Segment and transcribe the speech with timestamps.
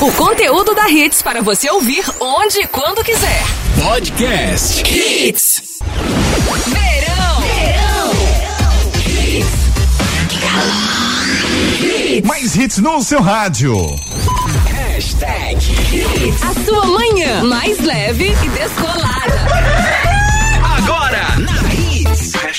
[0.00, 3.44] O conteúdo da Hits para você ouvir onde e quando quiser.
[3.82, 5.80] Podcast Hits.
[6.66, 7.40] Verão.
[7.42, 8.10] Verão.
[12.24, 13.76] Mais hits no seu rádio.
[14.70, 15.58] Hashtag
[15.94, 16.42] Hits.
[16.44, 19.99] A sua manhã mais leve e descolada.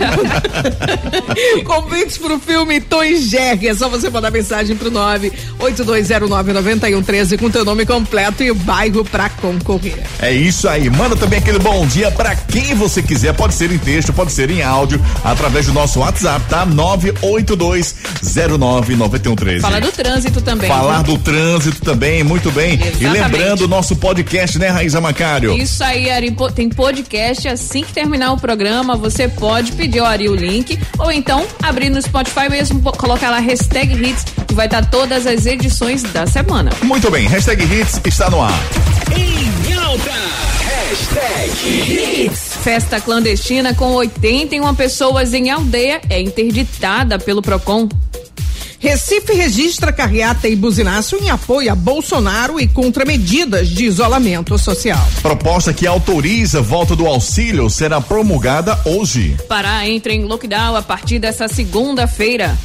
[1.64, 3.68] Convites pro filme Tom e Jerry.
[3.68, 9.28] É só você mandar mensagem pro 982099113 com teu nome completo e o bairro pra
[9.28, 10.02] concorrer.
[10.20, 10.88] É isso aí.
[10.90, 13.34] Manda também aquele bom dia pra quem você quiser.
[13.34, 16.66] Pode ser em texto, pode ser em áudio, através do nosso WhatsApp, tá?
[16.66, 19.60] 982099113.
[19.60, 20.68] Fala do trânsito também.
[20.68, 21.16] Falar viu?
[21.16, 22.74] do trânsito também, muito bem.
[22.74, 23.08] E Exatamente.
[23.10, 25.56] lembrando o nosso podcast, né, Raíza Macário?
[25.56, 27.48] Isso aí, Ari, tem podcast.
[27.48, 31.90] Assim que terminar o programa, você pode pedir ao Ari o link ou então abrir
[31.90, 36.70] no Spotify mesmo, colocar lá hashtag hits, que vai estar todas as edições da semana.
[36.82, 38.52] Muito bem, hashtag Hits está no ar.
[39.16, 40.12] Em alta.
[40.60, 42.43] Hashtag Hits.
[42.64, 47.86] Festa clandestina com 81 pessoas em aldeia é interditada pelo PROCON.
[48.78, 55.06] Recife registra carreata e buzinaço em apoio a Bolsonaro e contra medidas de isolamento social.
[55.20, 59.36] Proposta que autoriza a volta do auxílio será promulgada hoje.
[59.46, 62.56] Pará entra em lockdown a partir dessa segunda-feira.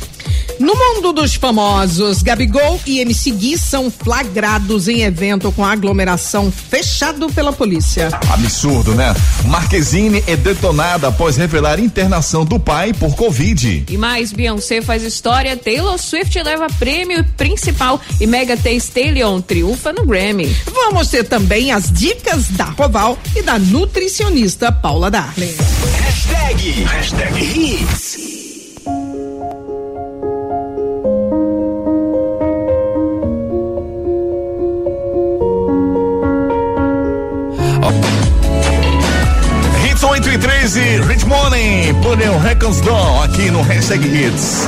[0.59, 7.29] No mundo dos famosos, Gabigol e MC Gui são flagrados em evento com aglomeração fechado
[7.29, 8.09] pela polícia.
[8.29, 9.15] Absurdo, né?
[9.45, 13.85] Marquezine é detonada após revelar internação do pai por Covid.
[13.89, 19.93] E mais, Beyoncé faz história, Taylor Swift leva prêmio principal e Mega Thee Stallion triunfa
[19.93, 20.53] no Grammy.
[20.65, 25.55] Vamos ter também as dicas da Roval e da nutricionista Paula Darling.
[26.03, 26.83] Hashtag.
[26.83, 28.15] Hashtag Hits.
[28.17, 28.28] Hits
[40.69, 44.67] 8 e 13, Rich Morning, Puniel Records Dawn, aqui no Hashtag Hits.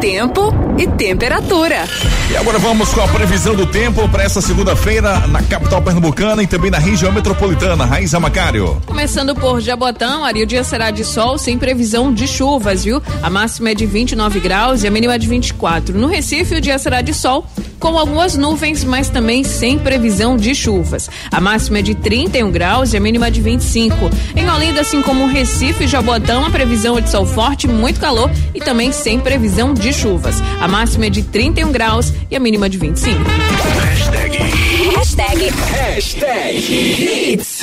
[0.00, 1.84] Tempo e temperatura.
[2.30, 6.46] E agora vamos com a previsão do tempo para essa segunda-feira na capital pernambucana e
[6.46, 7.84] também na região metropolitana.
[7.84, 8.80] Raíza Macário.
[8.86, 13.02] Começando por Jabotão, Ari, o dia será de sol sem previsão de chuvas, viu?
[13.22, 15.96] A máxima é de 29 graus e a mínima é de 24.
[15.98, 17.46] No Recife, o dia será de sol
[17.82, 21.10] com algumas nuvens, mas também sem previsão de chuvas.
[21.32, 24.08] A máxima é de 31 graus e a mínima de 25.
[24.36, 28.30] Em Olinda, assim como Recife e Jabotão, a previsão é de sol forte, muito calor
[28.54, 30.36] e também sem previsão de chuvas.
[30.60, 33.18] A máxima é de 31 graus e a mínima de 25.
[33.80, 34.38] Hashtag.
[34.94, 35.50] Hashtag.
[35.72, 37.32] Hashtag.
[37.32, 37.61] Hits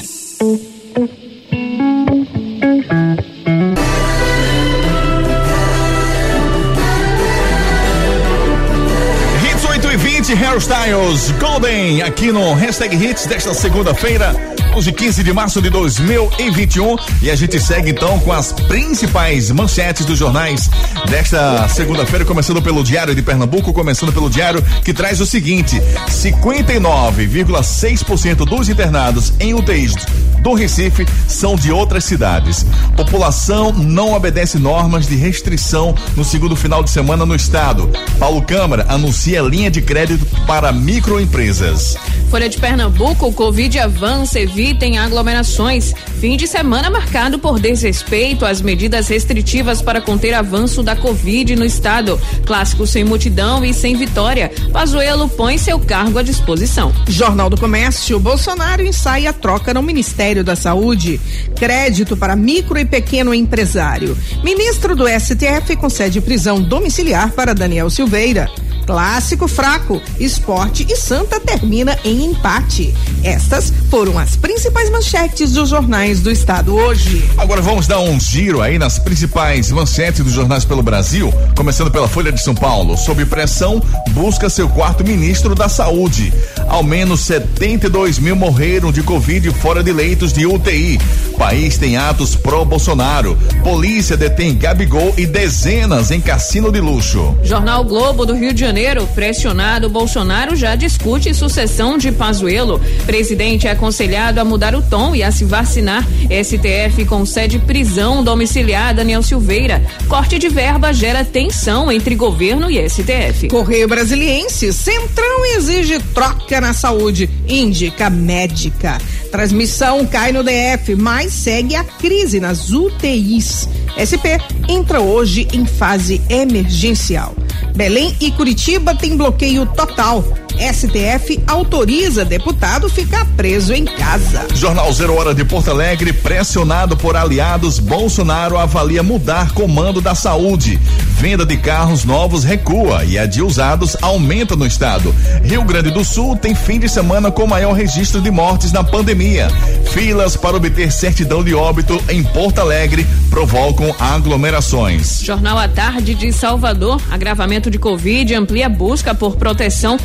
[10.59, 14.35] 20, Hairstyles Golden, aqui no Hashtag Hits desta segunda-feira,
[14.75, 16.97] hoje 15 de março de 2021.
[17.21, 20.69] E a gente segue então com as principais manchetes dos jornais
[21.09, 28.45] desta segunda-feira, começando pelo Diário de Pernambuco, começando pelo Diário, que traz o seguinte: 59,6%
[28.45, 29.95] dos internados em UTIs
[30.41, 32.65] do Recife são de outras cidades.
[32.95, 37.89] População não obedece normas de restrição no segundo final de semana no estado.
[38.17, 41.97] Paulo Câmara anuncia linha de crédito para microempresas.
[42.29, 45.93] Folha de Pernambuco, Covid avança, evitem aglomerações.
[46.19, 51.63] Fim de semana marcado por desrespeito às medidas restritivas para conter avanço da Covid no
[51.63, 52.19] estado.
[52.45, 54.51] Clássico sem multidão e sem vitória.
[54.73, 56.93] Pazuello põe seu cargo à disposição.
[57.07, 61.21] Jornal do Comércio, Bolsonaro ensaia a troca no Ministério da Saúde.
[61.55, 64.17] Crédito para micro e pequeno empresário.
[64.43, 68.49] Ministro do STF concede prisão domiciliar para Daniel Silveira.
[68.89, 72.91] Clássico fraco, esporte e Santa termina em empate.
[73.23, 77.23] Estas foram as principais manchetes dos jornais do estado hoje.
[77.37, 82.07] Agora vamos dar um giro aí nas principais manchetes dos jornais pelo Brasil, começando pela
[82.07, 82.97] Folha de São Paulo.
[82.97, 86.33] Sob pressão, busca seu quarto ministro da Saúde.
[86.67, 90.99] Ao menos 72 mil morreram de Covid fora de leitos de UTI.
[91.37, 93.37] País tem atos pró-Bolsonaro.
[93.63, 97.37] Polícia detém Gabigol e dezenas em cassino de luxo.
[97.43, 98.78] Jornal Globo do Rio de Janeiro,
[99.13, 102.79] pressionado, Bolsonaro já discute sucessão de Pazuello.
[103.05, 106.07] Presidente é aconselhado a mudar o tom e a se vacinar.
[106.29, 109.83] STF concede prisão domiciliar Daniel Silveira.
[110.07, 113.49] Corte de verba gera tensão entre governo e STF.
[113.49, 118.97] Correio Brasiliense, Centrão exige troca na saúde, indica médica.
[119.29, 123.67] Transmissão cai no DF, mas segue a crise nas UTIs.
[123.99, 124.39] SP
[124.69, 127.35] entra hoje em fase emergencial.
[127.75, 130.23] Belém e Curitiba têm bloqueio total.
[130.59, 134.45] STF autoriza deputado ficar preso em casa.
[134.53, 140.77] Jornal Zero Hora de Porto Alegre, pressionado por aliados, Bolsonaro avalia mudar comando da saúde.
[141.17, 145.15] Venda de carros novos recua e a de usados aumenta no estado.
[145.43, 149.47] Rio Grande do Sul tem fim de semana com maior registro de mortes na pandemia.
[149.91, 155.21] Filas para obter certidão de óbito em Porto Alegre provocam aglomerações.
[155.21, 159.97] Jornal à Tarde de Salvador, agravamento de Covid amplia busca por proteção.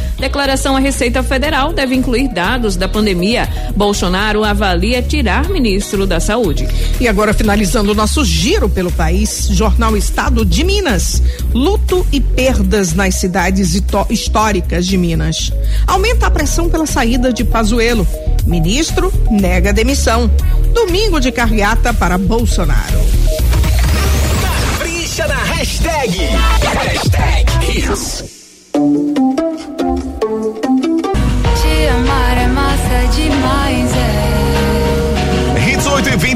[0.44, 3.48] Declaração à Receita Federal deve incluir dados da pandemia.
[3.74, 6.68] Bolsonaro avalia tirar ministro da Saúde.
[7.00, 11.22] E agora, finalizando o nosso giro pelo país, Jornal Estado de Minas.
[11.54, 13.74] Luto e perdas nas cidades
[14.10, 15.50] históricas de Minas.
[15.86, 18.06] Aumenta a pressão pela saída de Pazuello.
[18.44, 20.30] Ministro nega demissão.
[20.74, 23.00] Domingo de carreata para Bolsonaro.
[24.42, 26.18] Capricha na hashtag.
[26.18, 28.33] Hashtag Hits.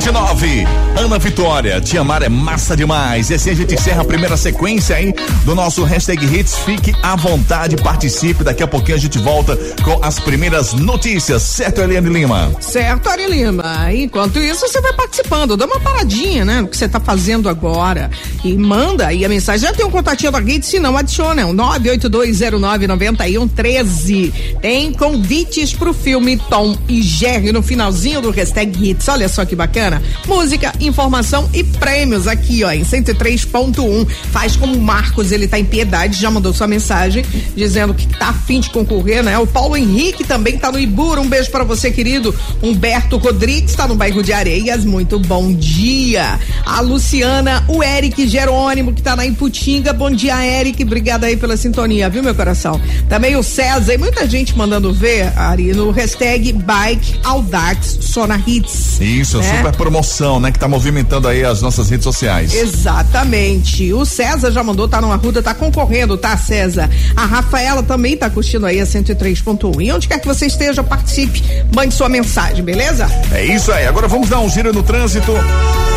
[0.09, 0.67] 29.
[0.97, 3.31] Ana Vitória, te amar é massa demais.
[3.31, 5.15] E assim a gente encerra a primeira sequência aí
[5.45, 6.57] do nosso hashtag Hits.
[6.57, 8.43] Fique à vontade, participe.
[8.43, 11.43] Daqui a pouquinho a gente volta com as primeiras notícias.
[11.43, 12.51] Certo, Eliane Lima?
[12.59, 13.93] Certo, Ari Lima.
[13.93, 15.57] Enquanto isso, você vai participando.
[15.57, 16.63] Dá uma paradinha, né?
[16.63, 18.11] No que você está fazendo agora.
[18.43, 19.69] E manda aí a mensagem.
[19.69, 21.43] Já tem um contatinho da Rede, se não, adiciona.
[21.43, 24.33] É o 982099113.
[24.61, 29.07] Tem convites pro filme Tom e Jerry no finalzinho do hashtag Hits.
[29.07, 29.98] Olha só que bacana.
[30.27, 34.07] Música, informação e prêmios aqui, ó, em 103.1.
[34.31, 37.25] Faz como o Marcos, ele tá em piedade, já mandou sua mensagem
[37.57, 39.39] dizendo que tá afim de concorrer, né?
[39.39, 41.21] O Paulo Henrique também tá no Ibura.
[41.21, 42.35] Um beijo para você, querido.
[42.63, 44.85] Humberto Rodrigues tá no bairro de Areias.
[44.85, 46.39] Muito bom dia.
[46.65, 49.93] A Luciana, o Eric Jerônimo, que tá na Imputinga.
[49.93, 50.83] Bom dia, Eric.
[50.83, 52.81] Obrigada aí pela sintonia, viu, meu coração?
[53.09, 59.01] Também o César e muita gente mandando ver, Ari, no hashtag Bike Audax Sona Hits.
[59.01, 59.57] Isso, né?
[59.57, 60.53] super promoção, né?
[60.53, 62.55] Que tá movimentando aí as nossas redes sociais.
[62.55, 63.91] Exatamente.
[63.95, 66.91] O César já mandou, tá no Arruda, tá concorrendo, tá, César?
[67.17, 69.83] A Rafaela também tá curtindo aí a 103.1.
[69.83, 71.43] E onde quer que você esteja, participe,
[71.75, 73.11] mande sua mensagem, beleza?
[73.33, 73.87] É isso aí.
[73.87, 75.33] Agora vamos dar um giro no trânsito.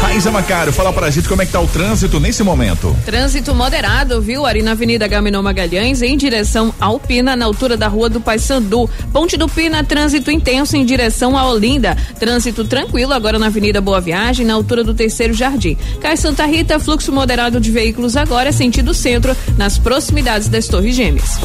[0.01, 2.95] Raíza Macário, fala pra gente como é que tá o trânsito nesse momento.
[3.05, 4.45] Trânsito moderado, viu?
[4.45, 8.89] Ali na Avenida Gaminão Magalhães, em direção ao Pina, na altura da Rua do Paissandu.
[9.11, 11.95] Ponte do Pina, trânsito intenso em direção a Olinda.
[12.19, 15.77] Trânsito tranquilo agora na Avenida Boa Viagem, na altura do Terceiro Jardim.
[15.99, 21.39] Cai Santa Rita, fluxo moderado de veículos agora, sentido centro, nas proximidades das Torres Gêmeas.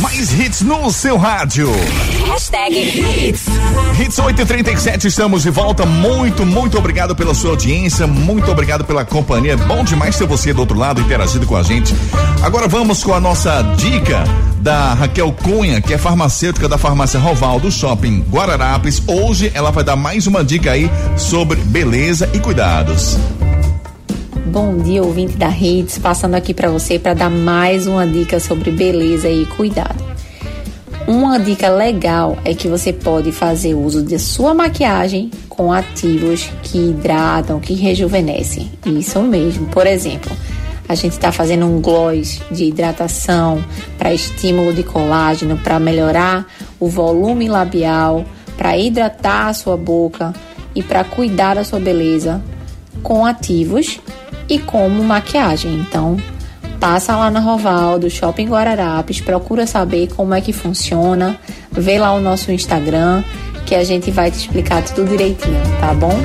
[0.00, 1.68] Mais hits no seu rádio.
[2.26, 3.46] Hashtag hits.
[3.98, 5.84] Hits 837, estamos de volta.
[5.84, 9.56] Muito, muito obrigado pela sua audiência, muito obrigado pela companhia.
[9.56, 11.94] Bom demais ter você do outro lado interagindo com a gente.
[12.42, 14.24] Agora vamos com a nossa dica
[14.60, 19.02] da Raquel Cunha, que é farmacêutica da farmácia Roval do Shopping Guararapes.
[19.06, 23.18] Hoje ela vai dar mais uma dica aí sobre beleza e cuidados.
[24.50, 28.72] Bom dia, ouvinte da Redes, passando aqui para você para dar mais uma dica sobre
[28.72, 30.04] beleza e cuidado.
[31.06, 36.78] Uma dica legal é que você pode fazer uso de sua maquiagem com ativos que
[36.78, 38.68] hidratam, que rejuvenescem.
[38.84, 39.68] Isso mesmo.
[39.68, 40.36] Por exemplo,
[40.88, 43.64] A gente está fazendo um gloss de hidratação
[43.96, 46.44] para estímulo de colágeno, para melhorar
[46.80, 48.24] o volume labial,
[48.56, 50.34] para hidratar a sua boca
[50.74, 52.42] e para cuidar da sua beleza
[53.04, 54.00] com ativos
[54.50, 55.74] e como maquiagem.
[55.74, 56.18] Então,
[56.80, 61.38] passa lá na Roval do Shopping Guararapes, procura saber como é que funciona,
[61.70, 63.22] vê lá o nosso Instagram
[63.64, 66.18] que a gente vai te explicar tudo direitinho, tá bom?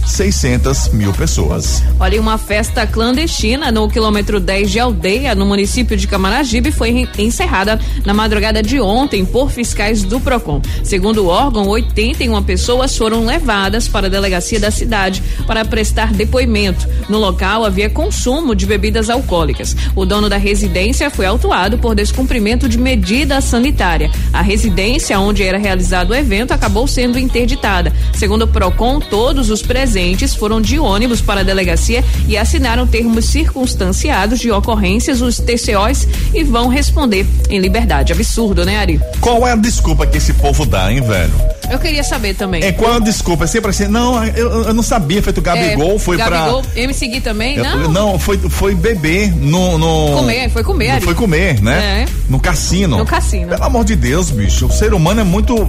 [0.06, 1.82] 600 mil pessoas.
[1.98, 7.78] Olha, uma festa clandestina no quilômetro 10 de Aldeia, no município de Camaragibe, foi encerrada
[8.04, 10.62] na madrugada de ontem por fiscais do PROCON.
[10.82, 16.88] Segundo o órgão, 81 pessoas foram levadas para a delegacia da cidade para prestar depoimento.
[17.08, 19.76] No local havia consumo de bebidas alcoólicas.
[19.94, 24.10] O dono da residência foi autuado por descumprimento de medida sanitária.
[24.32, 27.92] A residência onde era realizado o evento acabou sendo interditada.
[28.14, 33.24] Segundo o PROCON, todos os presentes foram de ônibus para a delegacia e assinaram termos
[33.24, 38.12] circunstanciados de ocorrências, os TCOs, e vão responder em liberdade.
[38.12, 39.00] Absurdo, né, Ari?
[39.20, 41.55] Qual é a desculpa que esse povo dá, hein, velho?
[41.70, 42.62] Eu queria saber também.
[42.62, 43.44] É qual a desculpa?
[43.44, 46.80] É sempre assim, não, eu, eu não sabia, feito o Gabigol, É, foi Gabigol, pra.
[46.80, 47.58] Eu me segui também?
[47.58, 47.90] É, Não.
[47.90, 50.16] não, foi, foi beber no, no.
[50.16, 51.00] Comer, foi comer.
[51.00, 52.02] Foi comer, né?
[52.02, 52.06] É.
[52.28, 52.98] No cassino.
[52.98, 53.48] No cassino.
[53.48, 54.66] Pelo amor de Deus, bicho.
[54.66, 55.68] O ser humano é muito.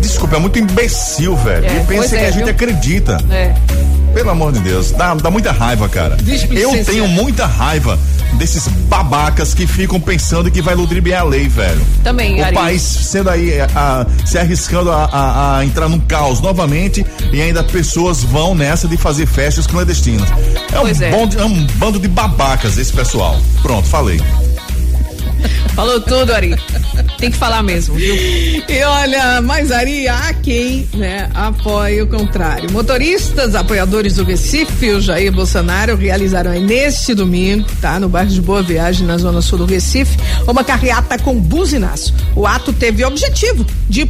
[0.00, 1.66] Desculpa, é muito imbecil, velho.
[1.66, 2.52] É, e pensa é, que a gente viu?
[2.52, 3.18] acredita.
[3.30, 3.54] É.
[4.18, 4.90] Pelo amor de Deus.
[4.90, 6.16] Dá, dá muita raiva, cara.
[6.50, 7.96] Eu tenho muita raiva
[8.32, 11.80] desses babacas que ficam pensando que vai ludibriar a lei, velho.
[12.02, 12.52] Também, O Ari.
[12.52, 17.40] país sendo aí, é, a- se arriscando a, a- a entrar num caos novamente e
[17.40, 20.28] ainda pessoas vão nessa de fazer festas clandestinas.
[20.72, 21.10] É um, é.
[21.12, 23.40] bando- é um bando de babacas esse pessoal.
[23.62, 24.20] Pronto, falei.
[25.74, 26.56] Falou tudo, Ari.
[27.18, 28.14] Tem que falar mesmo, viu?
[28.68, 32.70] E olha, mas Ari, há quem né, apoie o contrário.
[32.70, 37.98] Motoristas apoiadores do Recife, o Jair Bolsonaro, realizaram aí neste domingo, tá?
[37.98, 40.16] No bairro de Boa Viagem, na zona sul do Recife,
[40.46, 42.14] uma carreata com buzinaço.
[42.36, 44.06] O ato teve o objetivo de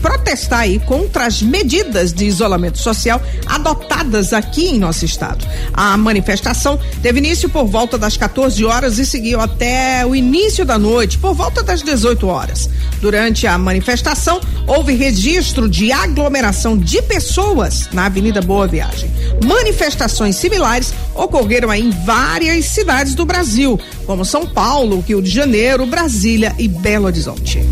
[0.00, 5.46] protestar aí contra as medidas de isolamento social adotadas aqui em nosso estado.
[5.72, 10.78] A manifestação teve início por volta das 14 horas e seguiu até o início da
[10.78, 12.68] noite, por volta das 18 horas.
[13.00, 19.10] Durante a manifestação, houve registro de aglomeração de pessoas na Avenida Boa Viagem.
[19.44, 26.54] Manifestações similares ocorreram em várias cidades do Brasil, como São Paulo, Rio de Janeiro, Brasília
[26.58, 27.66] e Belo Horizonte.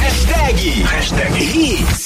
[0.00, 2.05] Hashtag, hashtag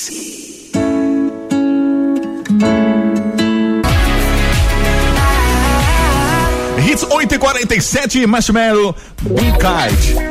[6.81, 7.03] Hits.
[7.03, 10.30] Hits 8 e 47 Marshmallow, Be Kite.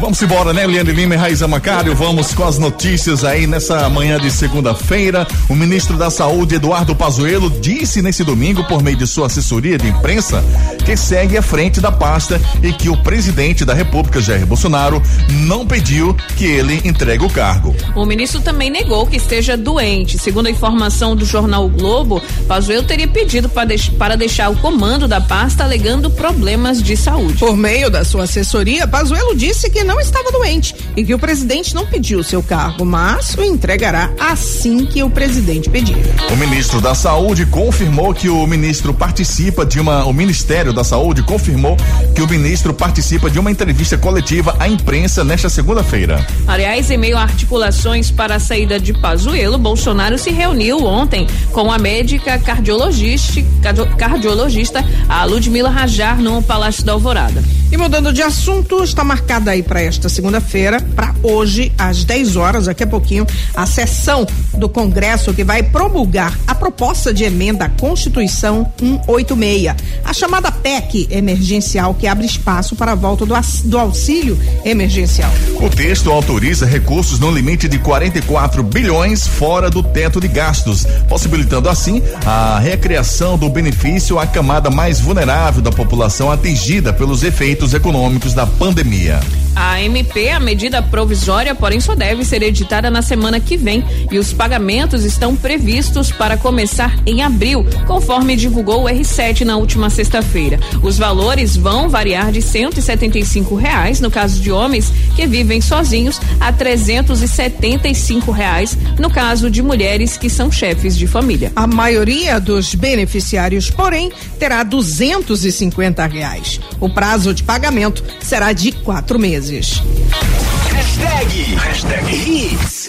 [0.00, 1.94] Vamos embora, né, Leandro Lima e Raiza Macário?
[1.94, 5.26] Vamos com as notícias aí nessa manhã de segunda-feira.
[5.48, 9.86] O ministro da Saúde, Eduardo Pazuello, disse nesse domingo, por meio de sua assessoria de
[9.88, 10.42] imprensa,
[10.86, 15.66] que segue à frente da pasta e que o presidente da República, Jair Bolsonaro, não
[15.66, 17.76] pediu que ele entregue o cargo.
[17.94, 20.18] O ministro também negou que esteja doente.
[20.18, 24.56] Segundo a informação do jornal o Globo, Pazuello teria pedido para deix- para deixar o
[24.56, 27.38] comando da pasta alegando problemas de saúde.
[27.38, 31.74] Por meio da sua assessoria, Pazuello disse que não estava doente e que o presidente
[31.74, 35.96] não pediu seu cargo, mas o entregará assim que o presidente pedir.
[36.30, 40.04] O ministro da Saúde confirmou que o ministro participa de uma.
[40.04, 41.76] O Ministério da Saúde confirmou
[42.14, 46.24] que o ministro participa de uma entrevista coletiva à imprensa nesta segunda-feira.
[46.46, 51.72] Aliás, em meio a articulações para a saída de Pazuello, Bolsonaro se reuniu ontem com
[51.72, 57.42] a médica cardiologista, cardio- cardiologista a Ludmila Rajar no Palácio da Alvorada.
[57.72, 62.66] E mudando de assunto, está marcada aí para esta segunda-feira, para hoje, às 10 horas,
[62.66, 67.68] daqui a pouquinho, a sessão do Congresso que vai promulgar a proposta de emenda à
[67.68, 73.34] Constituição 186, a chamada PEC emergencial que abre espaço para a volta do,
[73.64, 75.30] do auxílio emergencial.
[75.60, 81.68] O texto autoriza recursos no limite de 44 bilhões fora do teto de gastos, possibilitando
[81.68, 88.34] assim a recriação do benefício à camada mais vulnerável da população atingida pelos efeitos econômicos
[88.34, 89.20] da pandemia.
[89.62, 94.18] A MP, a medida provisória, porém só deve ser editada na semana que vem e
[94.18, 100.58] os pagamentos estão previstos para começar em abril, conforme divulgou o R7 na última sexta-feira.
[100.82, 106.50] Os valores vão variar de 175 reais no caso de homens que vivem sozinhos a
[106.50, 111.52] 375 reais no caso de mulheres que são chefes de família.
[111.54, 116.58] A maioria dos beneficiários, porém, terá 250 reais.
[116.80, 119.49] O prazo de pagamento será de quatro meses.
[119.50, 122.06] Hashtag, hashtag.
[122.06, 122.86] Hits.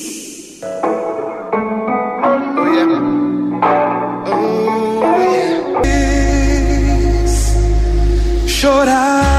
[8.61, 9.30] Hits 8 e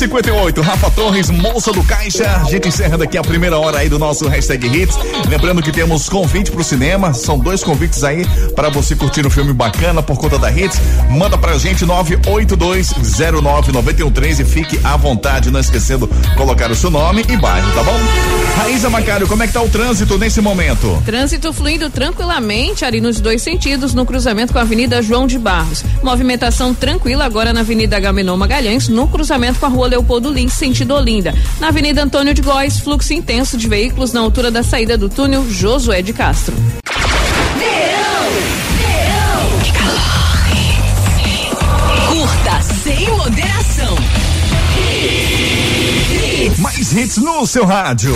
[0.00, 2.24] 58 Rafa Torres, moça do caixa.
[2.42, 4.96] A gente encerra daqui a primeira hora aí do nosso hashtag Hits.
[5.28, 7.12] Lembrando que temos convite pro cinema.
[7.12, 8.26] São dois convites aí
[8.56, 10.80] para você curtir um filme bacana por conta da Hits.
[11.10, 17.36] Manda pra gente 982099113 e fique à vontade, não esquecendo colocar o seu nome e
[17.36, 18.00] bairro, tá bom?
[18.56, 21.02] Raíza Macário, como é que tá o trânsito nesse momento?
[21.04, 25.84] Trânsito fluindo tranquilamente ali nos dois sentidos, no cruzamento com a Avenida João de Barros.
[26.02, 30.94] Movimentação tranquila agora na Avenida Agamenon Magalhães, no cruzamento com a Rua Leopoldo Lins, sentido
[30.94, 31.34] Olinda.
[31.58, 35.44] Na Avenida Antônio de Góes, fluxo intenso de veículos na altura da saída do túnel
[35.50, 36.54] Josué de Castro.
[42.08, 43.96] Curta sem moderação.
[46.58, 48.14] Mais hits no seu rádio.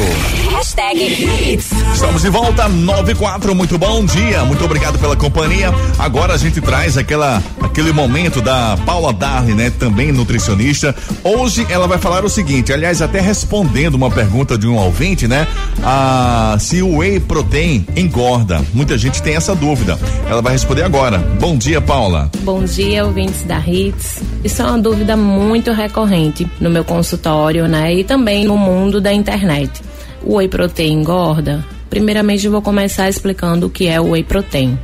[0.51, 1.84] Hashtag Hits.
[2.05, 5.73] Estamos de volta, 94, muito bom dia, muito obrigado pela companhia.
[5.99, 9.71] Agora a gente traz aquela, aquele momento da Paula Darli, né?
[9.71, 10.95] Também nutricionista.
[11.25, 15.49] Hoje ela vai falar o seguinte, aliás, até respondendo uma pergunta de um ouvinte, né?
[15.83, 18.63] Ah, se o whey protein engorda.
[18.75, 19.99] Muita gente tem essa dúvida.
[20.29, 21.19] Ela vai responder agora.
[21.41, 22.31] Bom dia, Paula.
[22.43, 24.23] Bom dia, ouvintes da Hits.
[24.45, 27.95] Isso é uma dúvida muito recorrente no meu consultório, né?
[27.95, 29.83] E também no mundo da internet.
[30.23, 31.74] O whey protein engorda?
[31.95, 34.77] Primeiramente, eu vou começar explicando o que é o whey protein.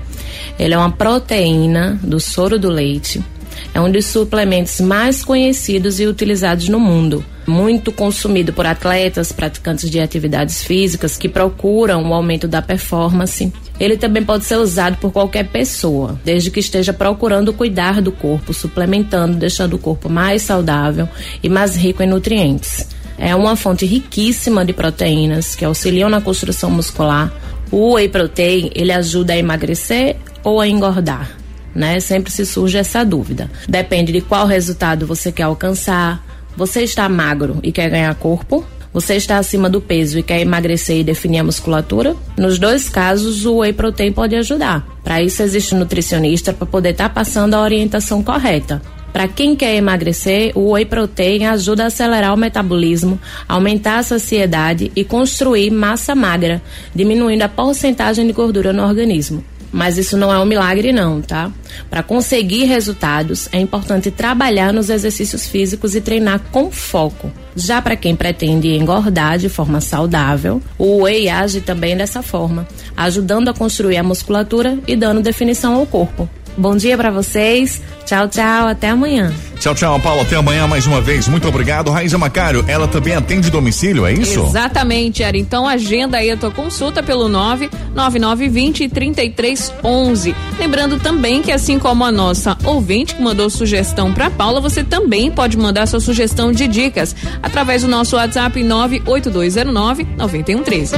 [0.57, 3.21] Ele é uma proteína do soro do leite.
[3.75, 7.25] É um dos suplementos mais conhecidos e utilizados no mundo.
[7.49, 13.53] Muito consumido por atletas, praticantes de atividades físicas que procuram o aumento da performance.
[13.81, 18.55] Ele também pode ser usado por qualquer pessoa, desde que esteja procurando cuidar do corpo,
[18.55, 21.09] suplementando, deixando o corpo mais saudável
[21.43, 22.87] e mais rico em nutrientes.
[23.21, 27.31] É uma fonte riquíssima de proteínas que auxiliam na construção muscular.
[27.71, 31.31] O whey protein, ele ajuda a emagrecer ou a engordar,
[31.75, 32.01] né?
[32.01, 33.51] Sempre se surge essa dúvida.
[33.69, 36.25] Depende de qual resultado você quer alcançar.
[36.57, 38.65] Você está magro e quer ganhar corpo?
[38.93, 42.17] Você está acima do peso e quer emagrecer e definir a musculatura?
[42.37, 44.85] Nos dois casos, o whey protein pode ajudar.
[45.05, 48.83] Para isso existe um nutricionista para poder estar tá passando a orientação correta.
[49.13, 54.93] Para quem quer emagrecer, o whey protein ajuda a acelerar o metabolismo, aumentar a saciedade
[54.95, 56.63] e construir massa magra,
[56.95, 59.45] diminuindo a porcentagem de gordura no organismo.
[59.73, 61.51] Mas isso não é um milagre não, tá?
[61.89, 67.31] Para conseguir resultados, é importante trabalhar nos exercícios físicos e treinar com foco.
[67.55, 73.49] Já para quem pretende engordar de forma saudável, o whey age também dessa forma, ajudando
[73.49, 76.29] a construir a musculatura e dando definição ao corpo.
[76.57, 77.81] Bom dia para vocês.
[78.05, 78.69] Tchau, tchau.
[78.69, 79.33] Até amanhã.
[79.61, 80.23] Tchau, tchau, Paulo.
[80.23, 81.29] Até amanhã mais uma vez.
[81.29, 81.91] Muito obrigado.
[81.91, 84.41] Raíza Macário, ela também atende domicílio, é isso?
[84.41, 85.39] Exatamente, Ari.
[85.39, 90.35] Então agenda aí a tua consulta pelo 99920 3311.
[90.59, 95.31] Lembrando também que assim como a nossa ouvinte que mandou sugestão para Paula, você também
[95.31, 100.97] pode mandar sua sugestão de dicas através do nosso WhatsApp 98209 9113.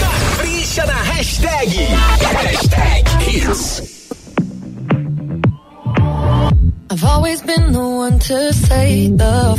[0.00, 1.76] Capricha na hashtag.
[1.76, 3.91] Hashtag Hits.
[6.92, 9.56] I've always been the one to say the.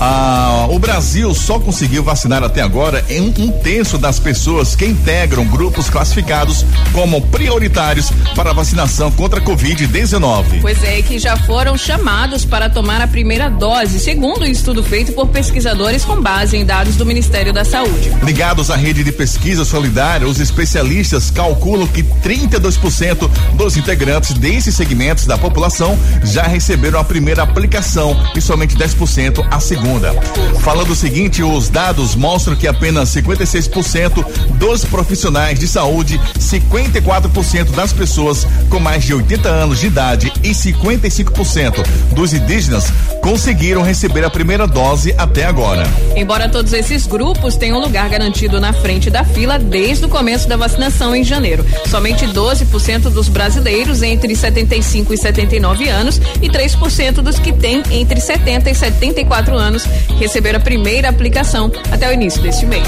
[0.00, 5.44] Ah, o Brasil só conseguiu vacinar até agora em um terço das pessoas que integram
[5.46, 10.60] grupos classificados como prioritários para a vacinação contra a Covid-19.
[10.60, 15.12] Pois é, que já foram chamados para tomar a primeira dose, segundo um estudo feito
[15.12, 18.12] por pesquisadores com base em dados do Ministério da Saúde.
[18.22, 25.26] Ligados à rede de pesquisa solidária, os especialistas calculam que 32% dos integrantes desses segmentos
[25.26, 30.12] da população já receberam a primeira aplicação e somente 10% a segunda.
[30.60, 34.24] Falando o seguinte, os dados mostram que apenas 56%
[34.54, 40.50] dos profissionais de saúde, 54% das pessoas com mais de 80 anos de idade e
[40.50, 45.86] 55% dos indígenas conseguiram receber a primeira dose até agora.
[46.16, 50.56] Embora todos esses grupos tenham lugar garantido na frente da fila desde o começo da
[50.56, 57.38] vacinação em janeiro, somente 12% dos brasileiros entre 75 e 79 anos e 3% dos
[57.38, 59.84] que têm entre 70 e 74 anos
[60.18, 62.86] receberam a primeira aplicação até o início deste mês.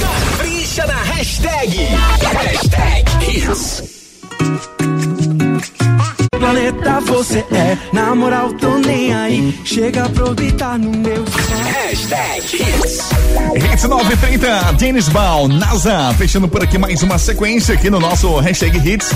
[0.00, 1.76] Capricha na hashtag.
[3.26, 3.91] Hashtag.
[6.42, 9.60] Planeta você é, na moral tô nem aí.
[9.64, 11.24] Chega a aproveitar no meu
[11.64, 12.98] Hashtag Hits.
[13.54, 18.76] Hits 930, Dennis Ball, NASA, fechando por aqui mais uma sequência aqui no nosso hashtag
[18.76, 19.12] Hits.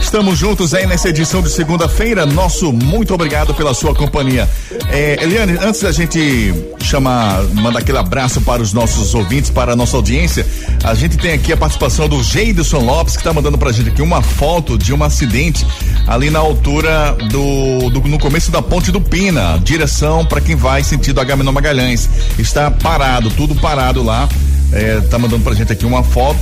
[0.00, 2.24] Estamos juntos aí nessa edição de segunda-feira.
[2.26, 4.48] Nosso muito obrigado pela sua companhia.
[4.90, 9.76] É, Eliane, antes da gente chamar, mandar aquele abraço para os nossos ouvintes, para a
[9.76, 10.46] nossa audiência,
[10.84, 14.02] a gente tem aqui a participação do Geidson Lopes, que está mandando pra gente aqui
[14.02, 15.66] uma foto de um acidente
[16.06, 20.82] ali na altura do, do no começo da ponte do Pina, direção para quem vai
[20.82, 22.08] sentido Agamenon Magalhães.
[22.38, 24.28] Está parado, tudo parado lá.
[24.72, 26.40] É, tá mandando pra gente aqui uma foto.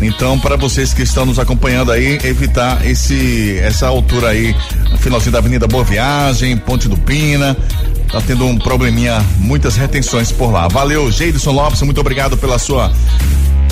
[0.00, 4.54] Então, para vocês que estão nos acompanhando aí, evitar esse essa altura aí,
[4.98, 7.56] finalzinho da Avenida Boa Viagem, Ponte do Pina.
[8.10, 10.68] Tá tendo um probleminha, muitas retenções por lá.
[10.68, 12.92] Valeu, Geidson Lopes, muito obrigado pela sua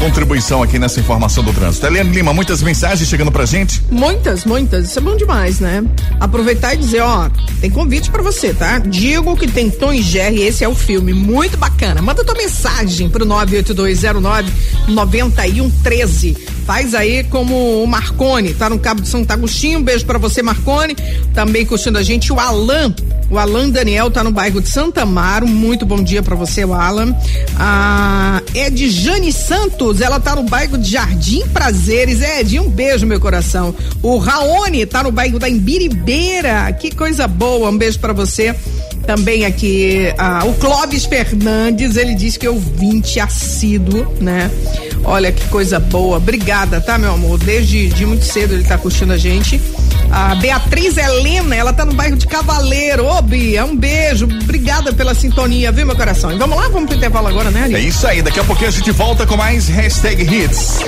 [0.01, 1.87] contribuição aqui nessa informação do trânsito.
[1.87, 3.83] Eliane Lima, muitas mensagens chegando pra gente.
[3.91, 4.89] Muitas, muitas.
[4.89, 5.85] Isso é bom demais, né?
[6.19, 7.29] Aproveitar e dizer, ó,
[7.61, 8.79] tem convite pra você, tá?
[8.79, 12.01] Digo que tem Tom e Jerry, esse é o filme, muito bacana.
[12.01, 14.51] Manda tua mensagem pro 98209
[14.89, 16.37] 9113.
[16.71, 19.81] Faz aí como o Marcone, tá no Cabo de Santo Agostinho.
[19.81, 20.95] Um beijo pra você, Marcone.
[21.35, 22.95] Também curtindo a gente o Alan.
[23.29, 25.49] O Alan Daniel tá no bairro de Santa Amaro.
[25.49, 27.13] Muito bom dia pra você, o Alan.
[27.59, 32.23] Ah, é de Jane Santos, ela tá no bairro de Jardim Prazeres.
[32.23, 33.75] É, de um beijo, meu coração.
[34.01, 36.73] O Raoni tá no bairro da Imbiribeira.
[36.75, 37.69] Que coisa boa.
[37.69, 38.55] Um beijo pra você.
[39.11, 44.49] Também aqui, ah, o Clóvis Fernandes, ele diz que é ouvinte assíduo, né?
[45.03, 46.19] Olha que coisa boa.
[46.19, 47.37] Obrigada, tá, meu amor?
[47.37, 49.61] Desde de muito cedo ele tá curtindo a gente.
[50.13, 53.05] A Beatriz Helena, ela tá no bairro de Cavaleiro.
[53.05, 54.27] Ô, Bia, um beijo.
[54.27, 56.31] Obrigada pela sintonia, viu, meu coração?
[56.31, 57.75] E vamos lá, vamos pro intervalo agora, né, Ali?
[57.75, 60.79] É isso aí, daqui a pouquinho a gente volta com mais hashtag hits.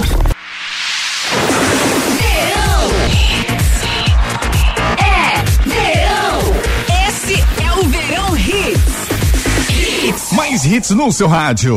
[10.53, 10.91] Hits.
[10.91, 11.77] No seu rádio.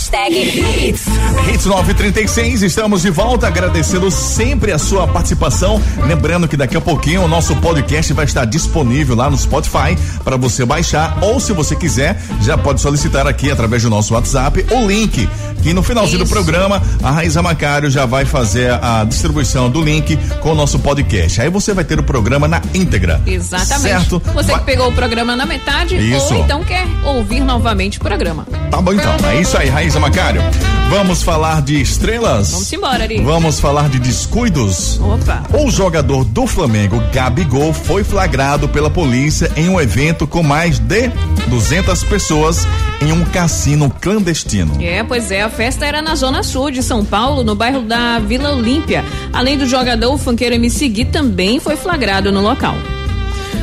[0.00, 1.04] Hashtag Hits.
[1.52, 5.78] Hits 936, estamos de volta, agradecendo sempre a sua participação.
[6.06, 10.38] Lembrando que daqui a pouquinho o nosso podcast vai estar disponível lá no Spotify para
[10.38, 14.86] você baixar, ou se você quiser, já pode solicitar aqui através do nosso WhatsApp o
[14.86, 15.28] link.
[15.62, 20.16] Que no finalzinho do programa, a Raíza Macário já vai fazer a distribuição do link
[20.40, 21.42] com o nosso podcast.
[21.42, 23.20] Aí você vai ter o programa na íntegra.
[23.26, 23.82] Exatamente.
[23.82, 24.22] Certo?
[24.32, 26.32] Você Vai- que pegou o programa na metade Isso.
[26.32, 28.46] ou então quer ouvir novamente o programa.
[28.70, 30.42] Tá bom então, é isso aí, Raíza Macário.
[30.90, 32.50] Vamos falar de estrelas?
[32.50, 33.20] Vamos embora, Ari.
[33.22, 35.00] Vamos falar de descuidos?
[35.00, 35.42] Opa.
[35.52, 41.08] O jogador do Flamengo, Gabigol, foi flagrado pela polícia em um evento com mais de
[41.46, 42.66] 200 pessoas
[43.00, 44.76] em um cassino clandestino.
[44.80, 48.18] É, pois é, a festa era na zona sul de São Paulo, no bairro da
[48.18, 49.04] Vila Olímpia.
[49.32, 52.74] Além do jogador, o funkeiro MC Gui também foi flagrado no local.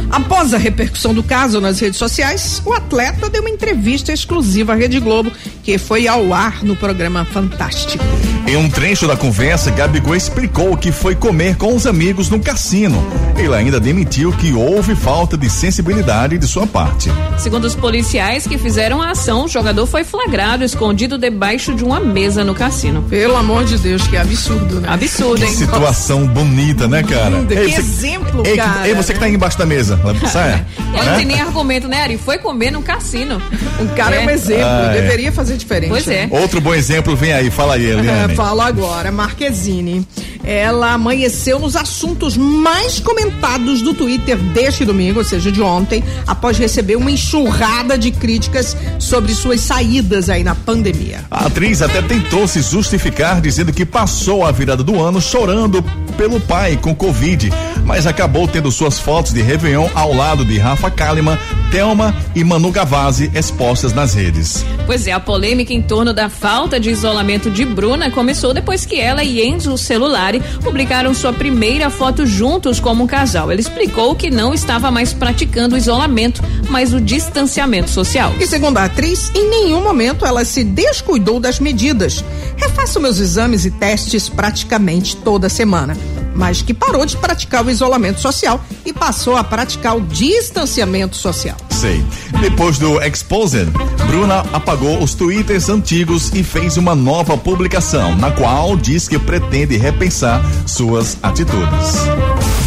[0.10, 4.76] Após a repercussão do caso nas redes sociais, o atleta deu uma entrevista exclusiva à
[4.76, 5.32] Rede Globo,
[5.64, 8.04] que foi ao ar no programa Fantástico.
[8.48, 13.04] Em um trecho da conversa, Gabigol explicou que foi comer com os amigos no cassino.
[13.38, 17.12] Ele ainda admitiu que houve falta de sensibilidade de sua parte.
[17.38, 22.00] Segundo os policiais que fizeram a ação, o jogador foi flagrado escondido debaixo de uma
[22.00, 23.02] mesa no cassino.
[23.04, 24.88] Pelo amor de Deus, que absurdo, né?
[24.90, 25.52] Absurdo, hein?
[25.52, 27.46] Situação bonita, né, cara?
[27.50, 28.88] Ei, que você- exemplo, Ei, cara.
[28.88, 31.16] Ei, você que tá aí embaixo da mesa, Ele não Né?
[31.18, 32.18] tem nem argumento, né, Ari?
[32.18, 33.42] Foi comer num cassino.
[33.80, 35.02] O cara é, um exemplo, Ah, é.
[35.02, 35.90] deveria fazer diferente.
[35.90, 36.28] Pois é.
[36.32, 38.32] Outro bom exemplo vem aí, fala aí, Eliane.
[38.34, 40.08] É, fala agora, Marquezine.
[40.48, 46.58] Ela amanheceu nos assuntos mais comentados do Twitter deste domingo, ou seja, de ontem, após
[46.58, 51.26] receber uma enxurrada de críticas sobre suas saídas aí na pandemia.
[51.30, 55.84] A atriz até tentou se justificar dizendo que passou a virada do ano chorando
[56.18, 57.52] pelo pai com Covid,
[57.86, 61.38] mas acabou tendo suas fotos de Réveillon ao lado de Rafa Kalimann,
[61.72, 64.66] Thelma e Manu Gavazzi expostas nas redes.
[64.86, 69.00] Pois é, a polêmica em torno da falta de isolamento de Bruna começou depois que
[69.00, 73.52] ela e Enzo Celulari publicaram sua primeira foto juntos como um casal.
[73.52, 78.34] Ele explicou que não estava mais praticando o isolamento, mas o distanciamento social.
[78.40, 82.24] E segundo a atriz, em nenhum momento ela se descuidou das medidas.
[82.56, 85.98] Refaço meus exames e testes praticamente toda semana.
[86.36, 91.58] Mas que parou de praticar o isolamento social e passou a praticar o distanciamento social.
[91.78, 92.04] Sei.
[92.42, 93.70] Depois do Exposed,
[94.08, 99.78] Bruna apagou os twitters antigos e fez uma nova publicação, na qual diz que pretende
[99.78, 102.08] repensar suas atitudes.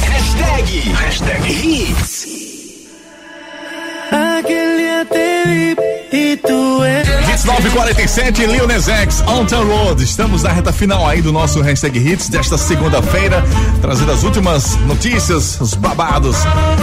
[0.04, 2.26] Hashtag, hashtag hits.
[4.12, 5.76] Aquel día te vi
[6.12, 7.09] y tú eres.
[7.40, 10.02] Hits 947, Lil Nas X, the Road.
[10.04, 13.42] Estamos na reta final aí do nosso hashtag Hits desta segunda-feira,
[13.80, 16.36] trazendo as últimas notícias, os babados.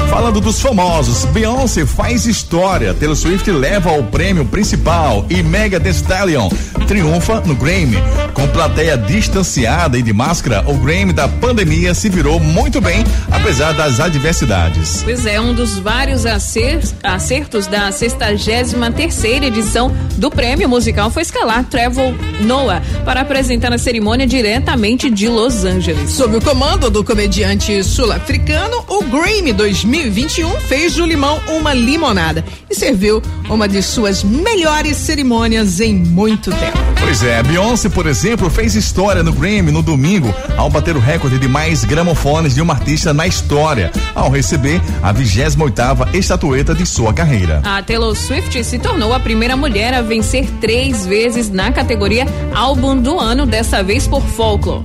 [0.10, 2.92] Falando dos famosos, Beyoncé faz história.
[2.96, 6.50] Taylor Swift leva o prêmio principal e Mega Thee Stallion
[6.88, 7.98] triunfa no Grammy.
[8.34, 13.74] Com plateia distanciada e de máscara, o Grammy da pandemia se virou muito bem, apesar
[13.74, 15.04] das adversidades.
[15.04, 21.24] Pois é, um dos vários acer- acertos da 63 terceira edição do prêmio musical foi
[21.24, 26.12] escalar Trevor Noah para apresentar a cerimônia diretamente de Los Angeles.
[26.12, 32.76] Sob o comando do comediante sul-africano, o Grammy 2021 fez do limão uma limonada e
[32.76, 36.78] serviu uma de suas melhores cerimônias em muito tempo.
[37.00, 41.40] Pois é, Beyoncé, por exemplo, fez história no Grammy no domingo ao bater o recorde
[41.40, 47.14] de mais gramofones de uma artista na história, ao receber a 28ª estatueta de sua
[47.14, 47.62] carreira.
[47.64, 53.00] A Taylor Swift se tornou a primeira mulher a vencer três vezes na categoria Álbum
[53.00, 54.84] do Ano, dessa vez por Folklore.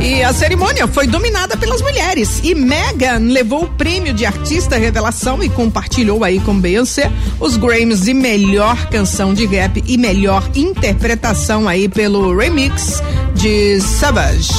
[0.00, 2.40] E a cerimônia foi dominada pelas mulheres.
[2.42, 8.02] E Megan levou o prêmio de artista revelação e compartilhou aí com Beyoncé os Grammys
[8.02, 13.02] de melhor canção de rap e melhor interpretação aí pelo remix
[13.34, 14.52] de Savage.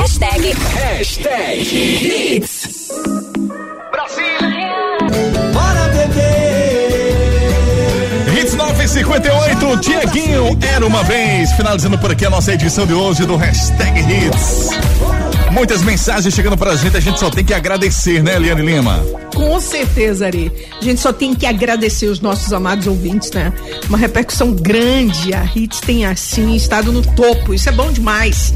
[0.00, 2.63] Hashtag, hashtag hits.
[8.86, 11.50] 958, Tiaguinho, era uma vez.
[11.52, 14.68] Finalizando por aqui a nossa edição de hoje do Hashtag Hits.
[15.50, 19.02] Muitas mensagens chegando pra gente, a gente só tem que agradecer, né, Eliane Lima?
[19.34, 20.52] Com certeza, Ari.
[20.78, 23.54] A gente só tem que agradecer os nossos amados ouvintes, né?
[23.88, 25.32] Uma repercussão grande.
[25.32, 27.54] A Hits tem, assim, estado no topo.
[27.54, 28.52] Isso é bom demais.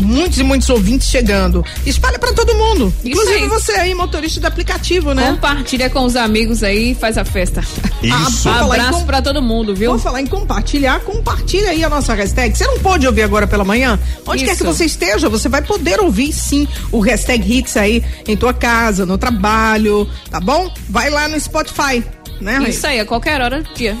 [0.00, 1.64] Muitos e muitos ouvintes chegando.
[1.84, 2.92] Espalha pra todo mundo.
[2.98, 3.48] Isso Inclusive aí.
[3.48, 5.30] você aí, motorista do aplicativo, né?
[5.32, 7.60] Compartilha com os amigos aí e faz a festa.
[8.02, 8.48] Isso.
[8.48, 9.90] Ah, Abraço com- pra todo mundo, viu?
[9.90, 12.56] Vou falar em compartilhar, compartilha aí a nossa hashtag.
[12.56, 13.98] Você não pode ouvir agora pela manhã?
[14.26, 14.64] Onde quer Isso.
[14.64, 19.04] que você esteja, você vai poder ouvir sim o hashtag hits aí em tua casa,
[19.04, 20.72] no trabalho, tá bom?
[20.88, 22.04] Vai lá no Spotify,
[22.40, 22.70] né, Raíssa?
[22.70, 23.96] Isso aí, a qualquer hora do dia.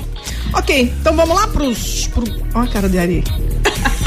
[0.54, 2.06] Ok, então vamos lá pros.
[2.14, 2.24] Pro...
[2.54, 3.24] Ó, a cara de Ari.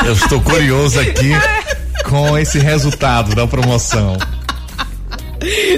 [0.06, 1.32] Eu estou curioso aqui
[2.04, 4.18] com esse resultado da promoção.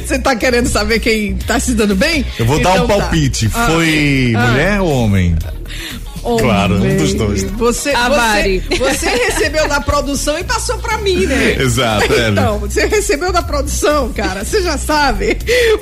[0.05, 2.25] Você tá querendo saber quem tá se dando bem?
[2.37, 2.95] Eu vou dar um Então tá.
[2.97, 3.49] palpite.
[3.53, 4.47] Ah, Foi ah.
[4.47, 5.35] mulher ou homem?
[6.23, 7.43] Claro, um dos dois.
[7.43, 8.59] Você, A você, Mari.
[8.79, 11.57] você recebeu da produção e passou pra mim, né?
[11.59, 12.41] Exato, é, né?
[12.41, 15.37] Então, você recebeu da produção, cara, você já sabe.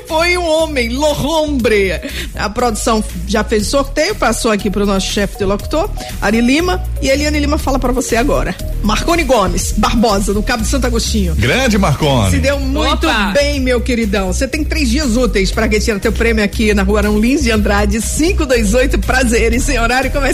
[0.08, 1.92] Foi um homem, Lorombre.
[2.34, 5.88] A produção já fez o sorteio, passou aqui pro nosso chefe de locutor,
[6.20, 8.54] Ari Lima, e a Eliane Lima fala pra você agora.
[8.82, 11.34] Marconi Gomes, Barbosa, do Cabo de Santo Agostinho.
[11.36, 12.30] Grande Marconi.
[12.32, 13.30] Se deu muito Opa!
[13.32, 14.32] bem, meu queridão.
[14.32, 17.50] Você tem três dias úteis para retirar teu prêmio aqui na rua Arão Lins de
[17.52, 20.31] Andrade, 528 Prazeres, sem horário comercial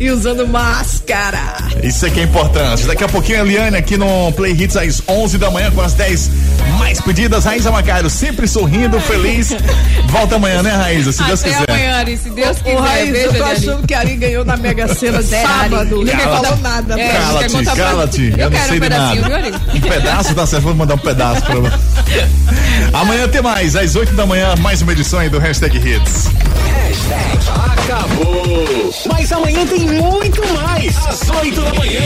[0.00, 1.56] e usando máscara.
[1.82, 2.86] Isso aqui é importante.
[2.86, 5.92] Daqui a pouquinho a Eliane aqui no Play Hits às 11 da manhã com as
[5.94, 6.30] 10
[6.78, 7.44] mais pedidas.
[7.44, 9.54] Raíza Macário sempre sorrindo, feliz.
[10.06, 11.12] Volta amanhã, né, Raíza?
[11.12, 11.70] Se Deus Até quiser.
[11.70, 13.12] amanhã, Ari, se Deus Ô, quiser.
[13.12, 15.98] Beijo, eu tô achando que a Ari ganhou na Mega Sena sábado.
[15.98, 17.00] Ninguém falou nada.
[17.00, 18.22] É, que Cala-te, é cala-te.
[18.36, 19.60] Eu Eu, não quero sei um de nada.
[19.74, 21.78] Um pedaço tá certo, vou mandar um pedaço pra você.
[22.92, 26.28] Amanhã tem mais, às 8 da manhã, mais uma edição aí do Hashtag Hits.
[27.88, 28.92] Acabou.
[29.28, 30.96] Mas amanhã tem muito mais.
[31.06, 32.00] Às 8 da manhã.